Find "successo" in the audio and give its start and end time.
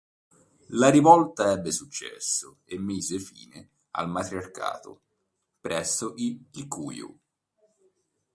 1.71-2.61